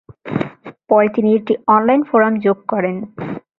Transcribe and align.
পরে 0.89 1.07
তিনি 1.15 1.29
একটি 1.35 1.53
অনলাইন 1.67 2.01
ফোরাম 2.09 2.33
যোগ 2.45 2.57
করেন। 2.67 2.95